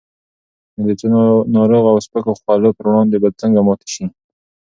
[0.75, 1.07] نو د څو
[1.55, 4.05] ناروغو او سپکو خولو پر وړاندې به څنګه ماته شي؟